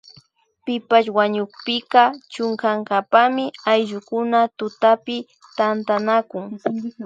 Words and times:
Pipash 0.63 1.09
wañukpika 1.17 2.03
chunkankapami 2.33 3.45
ayllukuna 3.71 4.39
tutapi 4.57 5.17
tantanakun 5.57 6.45